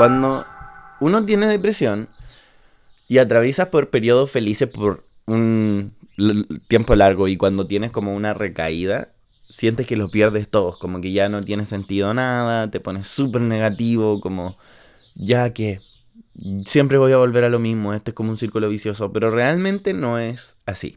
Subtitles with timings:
[0.00, 0.46] Cuando
[1.00, 2.08] uno tiene depresión
[3.06, 5.92] y atraviesa por periodos felices por un
[6.68, 9.10] tiempo largo y cuando tienes como una recaída,
[9.46, 13.42] sientes que lo pierdes todo, como que ya no tiene sentido nada, te pones súper
[13.42, 14.56] negativo, como
[15.16, 15.80] ya que
[16.64, 19.92] siempre voy a volver a lo mismo, este es como un círculo vicioso, pero realmente
[19.92, 20.96] no es así.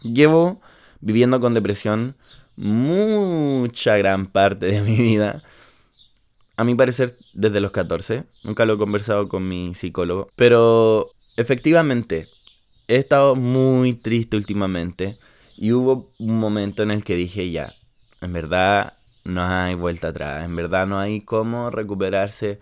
[0.00, 0.62] Llevo
[1.02, 2.16] viviendo con depresión
[2.56, 5.42] mucha gran parte de mi vida.
[6.56, 8.24] A mi parecer, desde los 14.
[8.44, 10.30] Nunca lo he conversado con mi psicólogo.
[10.36, 12.28] Pero efectivamente,
[12.88, 15.18] he estado muy triste últimamente.
[15.56, 17.74] Y hubo un momento en el que dije, ya,
[18.20, 20.44] en verdad no hay vuelta atrás.
[20.44, 22.58] En verdad no hay cómo recuperarse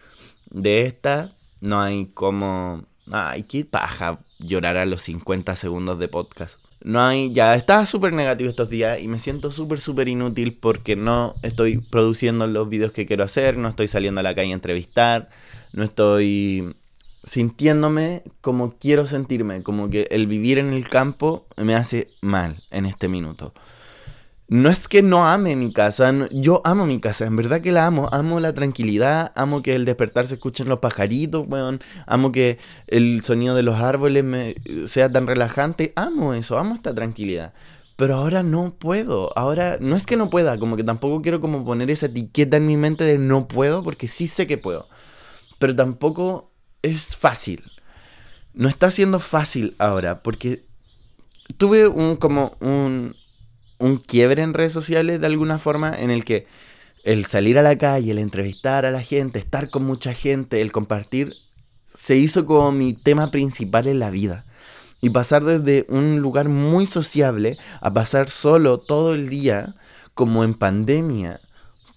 [0.50, 1.36] de esta.
[1.60, 2.84] No hay cómo...
[3.12, 6.58] Ay, qué paja llorar a los 50 segundos de podcast.
[6.84, 10.96] No hay, ya estaba súper negativo estos días y me siento súper, súper inútil porque
[10.96, 14.54] no estoy produciendo los videos que quiero hacer, no estoy saliendo a la calle a
[14.54, 15.30] entrevistar,
[15.72, 16.76] no estoy
[17.24, 22.84] sintiéndome como quiero sentirme, como que el vivir en el campo me hace mal en
[22.84, 23.54] este minuto.
[24.46, 27.86] No es que no ame mi casa, yo amo mi casa, en verdad que la
[27.86, 31.46] amo, amo la tranquilidad, amo que el despertar se escuchen los pajaritos,
[32.06, 34.54] amo que el sonido de los árboles me,
[34.86, 37.54] sea tan relajante, amo eso, amo esta tranquilidad.
[37.96, 41.64] Pero ahora no puedo, ahora no es que no pueda, como que tampoco quiero como
[41.64, 44.88] poner esa etiqueta en mi mente de no puedo, porque sí sé que puedo,
[45.58, 47.62] pero tampoco es fácil.
[48.52, 50.66] No está siendo fácil ahora, porque
[51.56, 53.16] tuve un como un
[53.84, 56.46] un quiebre en redes sociales de alguna forma en el que
[57.04, 60.72] el salir a la calle, el entrevistar a la gente, estar con mucha gente, el
[60.72, 61.34] compartir,
[61.84, 64.46] se hizo como mi tema principal en la vida.
[65.02, 69.74] Y pasar desde un lugar muy sociable a pasar solo todo el día,
[70.14, 71.40] como en pandemia,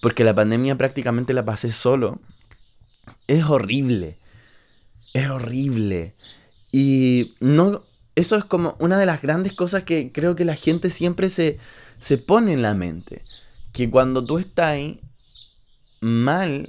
[0.02, 2.20] porque la pandemia prácticamente la pasé solo,
[3.28, 4.18] es horrible.
[5.14, 6.16] Es horrible.
[6.70, 7.84] Y no,
[8.18, 11.60] eso es como una de las grandes cosas que creo que la gente siempre se,
[12.00, 13.22] se pone en la mente.
[13.74, 14.80] Que cuando tú estás
[16.02, 16.68] mal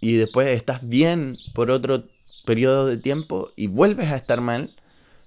[0.00, 2.04] y después estás bien por otro
[2.44, 4.74] periodo de tiempo y vuelves a estar mal,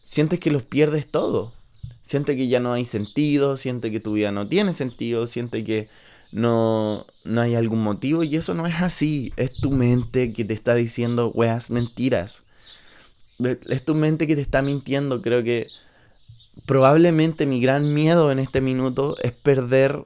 [0.04, 1.54] sientes que los pierdes todo.
[2.02, 5.90] Sientes que ya no hay sentido, sientes que tu vida no tiene sentido, sientes que
[6.32, 9.34] no, no hay algún motivo y eso no es así.
[9.36, 12.44] Es tu mente que te está diciendo weas mentiras
[13.40, 15.22] es tu mente que te está mintiendo.
[15.22, 15.68] Creo que
[16.66, 20.06] probablemente mi gran miedo en este minuto es perder.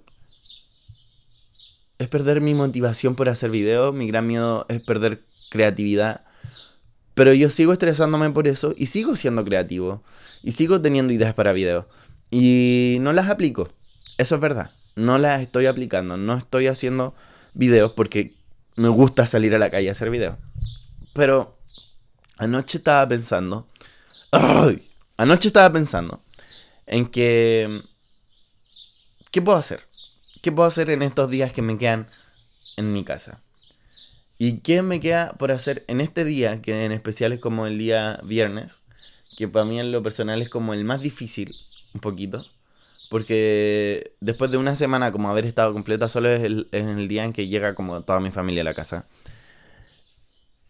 [1.97, 3.93] Es perder mi motivación por hacer videos.
[3.93, 6.25] Mi gran miedo es perder creatividad.
[7.13, 10.03] Pero yo sigo estresándome por eso y sigo siendo creativo.
[10.43, 11.85] Y sigo teniendo ideas para videos.
[12.31, 13.69] Y no las aplico.
[14.17, 14.71] Eso es verdad.
[14.95, 16.17] No las estoy aplicando.
[16.17, 17.13] No estoy haciendo
[17.53, 18.33] videos porque
[18.75, 20.37] me gusta salir a la calle a hacer videos.
[21.13, 21.61] Pero
[22.41, 23.67] Anoche estaba pensando.
[24.31, 24.89] ¡Ay!
[25.15, 26.23] Anoche estaba pensando
[26.91, 27.81] en que.
[29.31, 29.87] ¿Qué puedo hacer?
[30.43, 32.07] ¿Qué puedo hacer en estos días que me quedan
[32.77, 33.41] en mi casa?
[34.37, 37.79] ¿Y qué me queda por hacer en este día, que en especial es como el
[37.79, 38.81] día viernes,
[39.37, 41.55] que para mí en lo personal es como el más difícil,
[41.93, 42.45] un poquito,
[43.09, 47.23] porque después de una semana como haber estado completa solo es el, es el día
[47.23, 49.07] en que llega como toda mi familia a la casa.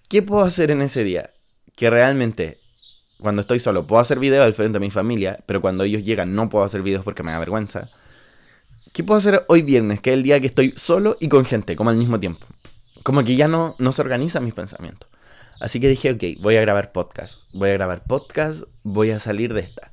[0.09, 1.31] ¿Qué puedo hacer en ese día?
[1.75, 2.60] que realmente
[3.21, 6.35] cuando estoy solo puedo hacer videos al frente de mi familia, pero cuando ellos llegan
[6.35, 7.89] no puedo hacer videos porque me da vergüenza.
[8.93, 11.75] ¿Qué puedo hacer hoy viernes, que es el día que estoy solo y con gente,
[11.75, 12.47] como al mismo tiempo?
[13.03, 15.07] Como que ya no, no se organizan mis pensamientos.
[15.61, 17.39] Así que dije, ok, voy a grabar podcast.
[17.53, 19.91] Voy a grabar podcast, voy a salir de esta.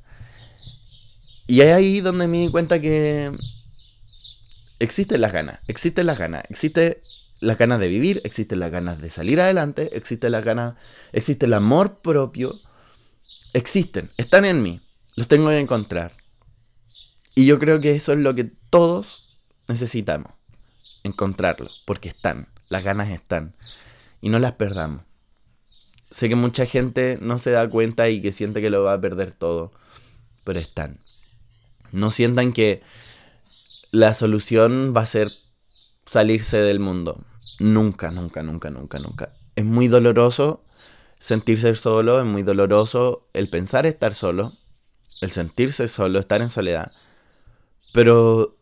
[1.47, 3.31] Y es ahí donde me di cuenta que
[4.79, 7.03] existen las ganas, existen las ganas, existe
[7.41, 10.75] las ganas de vivir, existen las ganas de salir adelante, existe las ganas,
[11.13, 12.61] existe el amor propio,
[13.53, 14.81] existen, están en mí,
[15.17, 16.13] los tengo que encontrar.
[17.35, 20.33] Y yo creo que eso es lo que todos necesitamos,
[21.05, 23.55] encontrarlos, porque están, las ganas están,
[24.21, 25.03] y no las perdamos.
[26.11, 29.01] Sé que mucha gente no se da cuenta y que siente que lo va a
[29.01, 29.73] perder todo,
[30.45, 30.99] pero están.
[31.93, 32.83] No sientan que
[33.91, 35.31] la solución va a ser
[36.07, 37.25] salirse del mundo.
[37.59, 39.33] Nunca, nunca, nunca, nunca, nunca.
[39.57, 40.63] Es muy doloroso
[41.19, 44.53] sentirse solo, es muy doloroso el pensar estar solo,
[45.21, 46.93] el sentirse solo, estar en soledad.
[47.93, 48.57] Pero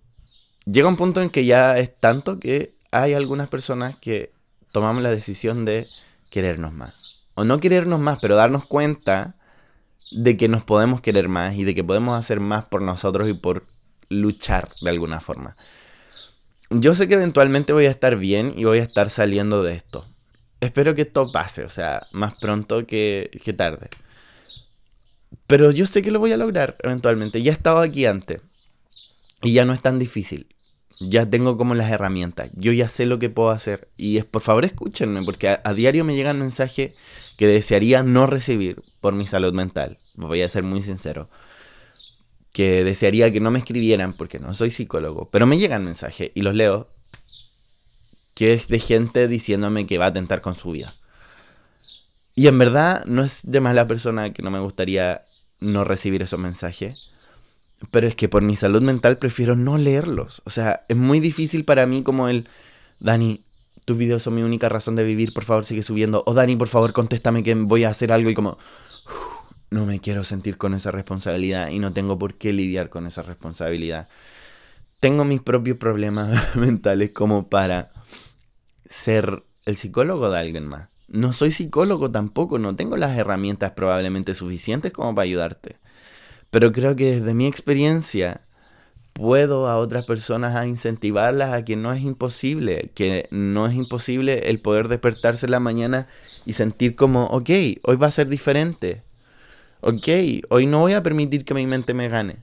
[0.64, 4.32] llega un punto en que ya es tanto que hay algunas personas que
[4.72, 5.86] tomamos la decisión de
[6.30, 7.24] querernos más.
[7.34, 9.36] O no querernos más, pero darnos cuenta
[10.12, 13.34] de que nos podemos querer más y de que podemos hacer más por nosotros y
[13.34, 13.66] por
[14.08, 15.56] luchar de alguna forma
[16.70, 20.06] yo sé que eventualmente voy a estar bien y voy a estar saliendo de esto.
[20.66, 23.88] Espero que esto pase, o sea, más pronto que, tarde.
[25.46, 27.42] Pero yo sé que lo voy a lograr eventualmente.
[27.42, 28.40] Ya he estado aquí antes.
[29.42, 30.48] Y ya no es tan difícil.
[31.00, 32.50] Ya tengo como las herramientas.
[32.54, 33.88] Yo ya sé lo que puedo hacer.
[33.96, 36.94] Y es, por favor escúchenme, porque a, a diario me llegan mensajes
[37.36, 39.98] que desearía no recibir por mi salud mental.
[40.14, 41.28] Voy a ser muy sincero.
[42.52, 45.28] Que desearía que no me escribieran porque no soy psicólogo.
[45.30, 46.88] Pero me llegan mensajes y los leo.
[48.36, 50.94] Que es de gente diciéndome que va a atentar con su vida.
[52.36, 55.22] Y en verdad no es de mala persona que no me gustaría
[55.58, 57.10] no recibir esos mensajes.
[57.90, 60.42] Pero es que por mi salud mental prefiero no leerlos.
[60.44, 62.48] O sea, es muy difícil para mí como el,
[63.00, 63.42] Dani,
[63.86, 66.22] tus videos son mi única razón de vivir, por favor sigue subiendo.
[66.26, 68.58] O Dani, por favor contéstame que voy a hacer algo y como,
[69.70, 73.22] no me quiero sentir con esa responsabilidad y no tengo por qué lidiar con esa
[73.22, 74.08] responsabilidad.
[75.00, 77.88] Tengo mis propios problemas mentales como para
[78.88, 80.88] ser el psicólogo de alguien más.
[81.08, 85.76] No soy psicólogo tampoco, no tengo las herramientas probablemente suficientes como para ayudarte.
[86.50, 88.40] Pero creo que desde mi experiencia
[89.12, 94.50] puedo a otras personas a incentivarlas a que no es imposible, que no es imposible
[94.50, 96.06] el poder despertarse en la mañana
[96.44, 97.50] y sentir como, ok,
[97.82, 99.02] hoy va a ser diferente.
[99.80, 100.08] Ok,
[100.50, 102.36] hoy no voy a permitir que mi mente me gane.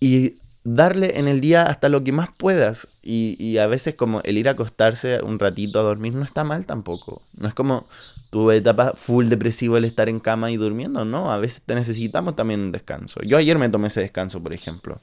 [0.00, 2.88] Y darle en el día hasta lo que más puedas.
[3.02, 6.66] Y, a veces como el ir a acostarse un ratito a dormir no está mal
[6.66, 7.22] tampoco.
[7.36, 7.86] No es como
[8.30, 11.04] tu etapa full depresivo el estar en cama y durmiendo.
[11.04, 13.20] No, a veces te necesitamos también un descanso.
[13.22, 15.00] Yo ayer me tomé ese descanso, por ejemplo.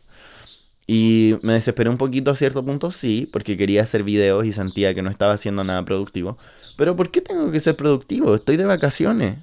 [0.90, 4.94] Y me desesperé un poquito a cierto punto, sí, porque quería hacer videos y sentía
[4.94, 6.38] que no estaba haciendo nada productivo.
[6.78, 8.34] Pero ¿por qué tengo que ser productivo?
[8.36, 9.40] Estoy de vacaciones.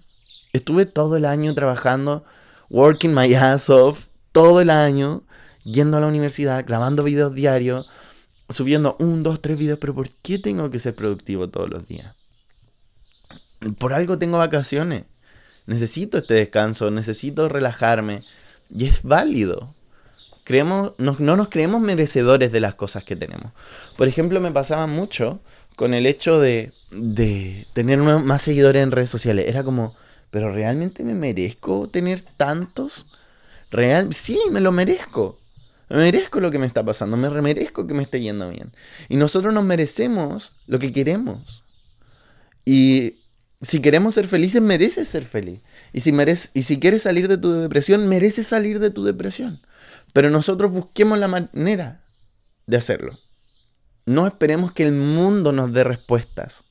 [0.54, 2.24] Estuve todo el año trabajando,
[2.70, 5.22] working my ass off, todo el año
[5.64, 7.88] yendo a la universidad, grabando videos diarios,
[8.48, 12.14] subiendo un, dos, tres videos, pero ¿por qué tengo que ser productivo todos los días?
[13.78, 15.04] Por algo tengo vacaciones.
[15.66, 18.20] Necesito este descanso, necesito relajarme.
[18.70, 19.74] Y es válido.
[20.44, 23.52] Creemos, no, no nos creemos merecedores de las cosas que tenemos.
[23.96, 25.40] Por ejemplo, me pasaba mucho
[25.74, 29.46] con el hecho de, de tener más seguidores en redes sociales.
[29.48, 29.96] Era como,
[30.30, 33.06] pero ¿realmente me merezco tener tantos?
[33.70, 35.38] Real, sí, me lo merezco.
[35.88, 38.72] Me merezco lo que me está pasando, me remerezco que me esté yendo bien.
[39.08, 41.64] Y nosotros nos merecemos lo que queremos.
[42.64, 43.20] Y
[43.60, 45.60] si queremos ser felices, mereces ser feliz.
[45.92, 46.12] Y si,
[46.54, 49.60] y si quieres salir de tu depresión, mereces salir de tu depresión.
[50.12, 52.02] Pero nosotros busquemos la manera
[52.66, 53.18] de hacerlo.
[54.06, 56.64] No esperemos que el mundo nos dé respuestas.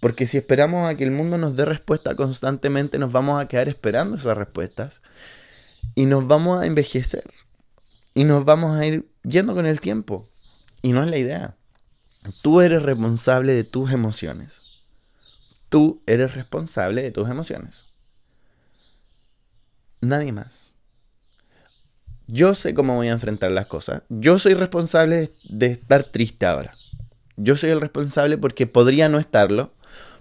[0.00, 3.68] Porque si esperamos a que el mundo nos dé respuesta constantemente, nos vamos a quedar
[3.68, 5.02] esperando esas respuestas.
[5.94, 7.24] Y nos vamos a envejecer.
[8.20, 10.28] Y nos vamos a ir yendo con el tiempo.
[10.82, 11.56] Y no es la idea.
[12.42, 14.60] Tú eres responsable de tus emociones.
[15.70, 17.86] Tú eres responsable de tus emociones.
[20.02, 20.52] Nadie más.
[22.26, 24.02] Yo sé cómo voy a enfrentar las cosas.
[24.10, 26.74] Yo soy responsable de estar triste ahora.
[27.38, 29.70] Yo soy el responsable porque podría no estarlo.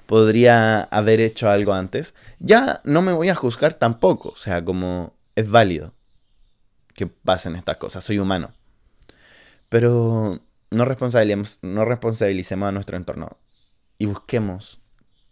[0.06, 2.16] Podría haber hecho algo antes.
[2.40, 4.30] Ya no me voy a juzgar tampoco.
[4.30, 5.99] O sea, como es válido
[7.00, 8.51] que pasen estas cosas, soy humano.
[9.69, 13.38] Pero no responsabilicemos, no responsabilicemos a nuestro entorno
[13.97, 14.81] y busquemos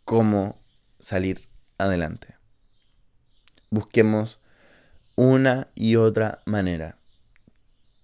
[0.05, 0.61] cómo
[1.01, 1.41] salir
[1.77, 2.35] adelante.
[3.69, 4.39] Busquemos
[5.17, 6.97] una y otra manera.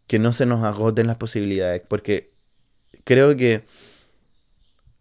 [0.08, 2.32] Que no se nos agoten las posibilidades, porque
[3.06, 3.64] creo que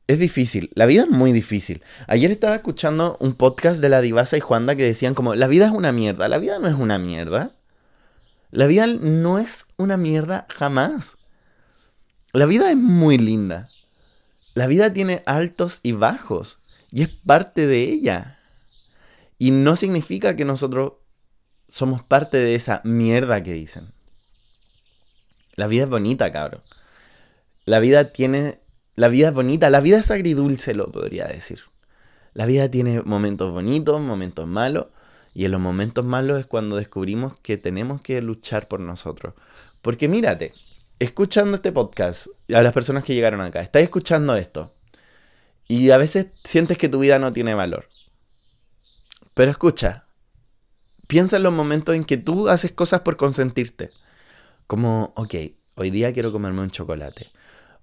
[0.07, 1.83] es difícil, la vida es muy difícil.
[2.07, 5.67] Ayer estaba escuchando un podcast de la Divasa y Juanda que decían como, la vida
[5.67, 7.57] es una mierda, la vida no es una mierda.
[8.53, 11.17] La vida no es una mierda jamás.
[12.35, 13.69] La vida es muy linda.
[14.53, 16.59] La vida tiene altos y bajos
[16.91, 18.39] y es parte de ella.
[19.39, 20.93] Y no significa que nosotros
[21.67, 23.91] somos parte de esa mierda que dicen.
[25.57, 26.61] La vida es bonita, cabrón.
[27.65, 28.61] La vida tiene...
[28.97, 31.61] La vida es bonita, la vida es agridulce, lo podría decir.
[32.35, 34.89] La vida tiene momentos bonitos, momentos malos,
[35.35, 39.35] y en los momentos malos es cuando descubrimos que tenemos que luchar por nosotros.
[39.81, 40.53] Porque mírate,
[40.99, 44.73] escuchando este podcast, a las personas que llegaron acá, estás escuchando esto.
[45.67, 47.89] Y a veces sientes que tu vida no tiene valor.
[49.35, 50.07] Pero escucha,
[51.07, 53.91] piensa en los momentos en que tú haces cosas por consentirte.
[54.67, 55.35] Como, ok,
[55.77, 57.31] hoy día quiero comerme un chocolate.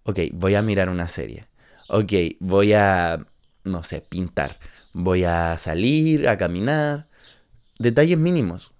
[0.03, 1.47] Ok, voy a mirar una serie.
[1.87, 3.25] Ok, voy a,
[3.63, 4.59] no sé, pintar.
[4.93, 7.08] Voy a salir, a caminar
[7.79, 8.71] detalles mínimos.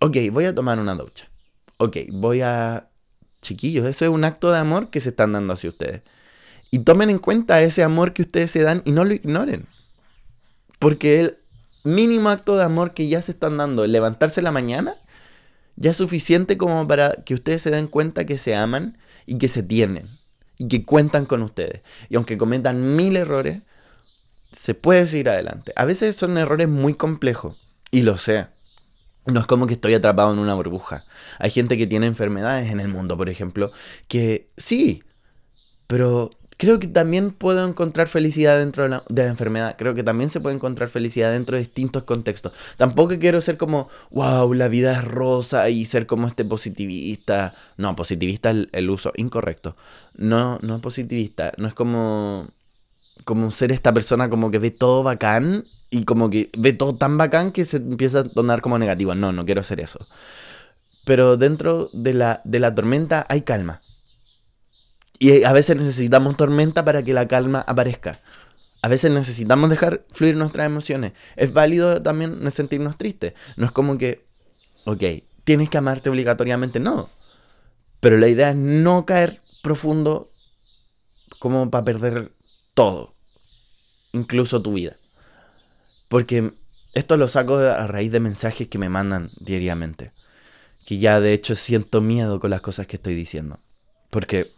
[0.00, 1.30] Ok, voy a tomar una ducha.
[1.78, 2.90] Ok, voy a...
[3.40, 6.02] Chiquillos, eso es un acto de amor que se están dando hacia ustedes.
[6.70, 9.66] Y tomen en cuenta ese amor que ustedes se dan y no lo ignoren.
[10.78, 11.38] Porque el
[11.84, 14.94] mínimo acto de amor que ya se están dando, levantarse la mañana,
[15.76, 18.96] ya es suficiente como para que ustedes se den cuenta que se aman
[19.26, 20.08] y que se tienen
[20.56, 21.82] y que cuentan con ustedes.
[22.08, 23.60] Y aunque cometan mil errores,
[24.52, 25.74] se puede seguir adelante.
[25.76, 27.63] A veces son errores muy complejos
[27.94, 28.48] y lo sé.
[29.26, 31.04] No es como que estoy atrapado en una burbuja.
[31.38, 33.70] Hay gente que tiene enfermedades en el mundo, por ejemplo,
[34.08, 35.04] que sí,
[35.86, 39.76] pero creo que también puedo encontrar felicidad dentro de la, enfermedad.
[39.78, 42.52] Creo que también se puede encontrar felicidad dentro de distintos contextos.
[42.76, 47.54] Tampoco quiero ser como, wow, la vida es rosa y ser como este positivista.
[47.76, 49.76] No, positivista el, el uso incorrecto.
[50.16, 51.52] No, no positivista.
[51.58, 52.48] No es como,
[53.24, 57.16] como ser esta persona como que ve todo bacán y como que ve todo tan
[57.16, 59.14] bacán que se empieza a tornar como negativo.
[59.14, 60.04] No, no quiero hacer eso.
[61.04, 63.80] Pero dentro de la, de la tormenta hay calma.
[65.20, 68.18] Y a veces necesitamos tormenta para que la calma aparezca.
[68.82, 71.12] A veces necesitamos dejar fluir nuestras emociones.
[71.36, 73.34] Es válido también sentirnos tristes.
[73.56, 74.26] No es como que,
[74.86, 75.02] ok,
[75.44, 76.80] tienes que amarte obligatoriamente.
[76.80, 77.08] No.
[78.00, 80.28] Pero la idea es no caer profundo
[81.38, 82.32] como para perder
[82.74, 83.14] todo.
[84.12, 84.96] Incluso tu vida.
[86.08, 86.52] Porque
[86.94, 90.12] esto lo saco a raíz de mensajes que me mandan diariamente.
[90.86, 93.60] Que ya de hecho siento miedo con las cosas que estoy diciendo.
[94.10, 94.52] Porque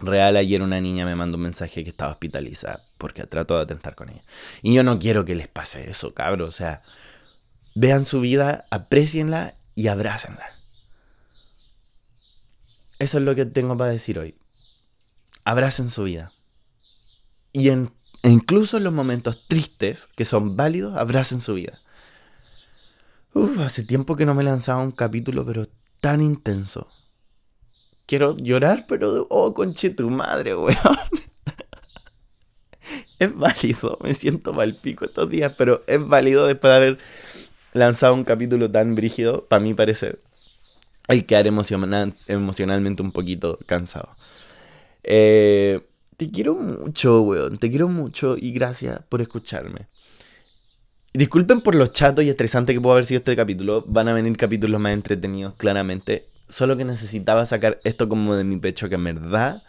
[0.00, 3.94] real ayer una niña me mandó un mensaje que estaba hospitalizada porque trató de atentar
[3.94, 4.22] con ella.
[4.62, 6.48] Y yo no quiero que les pase eso, cabros.
[6.48, 6.82] O sea,
[7.74, 10.46] vean su vida, aprecienla y abrácenla.
[12.98, 14.36] Eso es lo que tengo para decir hoy.
[15.44, 16.32] Abracen su vida.
[17.52, 17.92] Y en
[18.26, 21.80] e incluso en los momentos tristes, que son válidos, abracen su vida.
[23.60, 25.68] Hace tiempo que no me lanzaba un capítulo, pero
[26.00, 26.88] tan intenso.
[28.04, 30.76] Quiero llorar, pero oh, conche tu madre, weón.
[33.20, 36.98] es válido, me siento mal pico estos días, pero es válido después de haber
[37.74, 40.20] lanzado un capítulo tan brígido, para mi parecer.
[41.06, 44.08] Hay que quedar emocionalmente un poquito cansado.
[45.04, 47.58] Eh, te quiero mucho, weón.
[47.58, 49.88] Te quiero mucho y gracias por escucharme.
[51.12, 53.84] Disculpen por lo chato y estresante que pudo haber sido este capítulo.
[53.86, 56.26] Van a venir capítulos más entretenidos, claramente.
[56.48, 59.62] Solo que necesitaba sacar esto como de mi pecho, que en verdad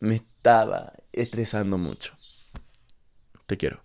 [0.00, 2.14] me estaba estresando mucho.
[3.46, 3.80] Te quiero.